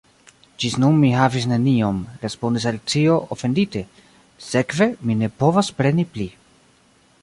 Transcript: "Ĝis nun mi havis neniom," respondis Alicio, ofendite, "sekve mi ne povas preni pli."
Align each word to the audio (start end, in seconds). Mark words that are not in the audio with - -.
"Ĝis 0.61 0.77
nun 0.83 0.95
mi 1.01 1.11
havis 1.15 1.45
neniom," 1.51 1.99
respondis 2.25 2.67
Alicio, 2.71 3.19
ofendite, 3.37 3.85
"sekve 4.49 4.93
mi 5.07 5.23
ne 5.23 5.35
povas 5.43 5.75
preni 5.83 6.13
pli." 6.17 6.33